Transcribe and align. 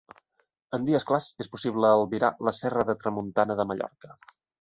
En 0.77 0.85
dies 0.85 1.03
clars 1.09 1.27
és 1.43 1.49
possible 1.55 1.91
albirar 1.97 2.31
la 2.47 2.53
serra 2.61 2.87
de 2.91 2.95
Tramuntana 3.05 3.59
de 3.61 3.67
Mallorca. 3.73 4.11